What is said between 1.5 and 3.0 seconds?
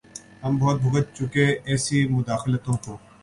ایسی مداخلتوں کو۔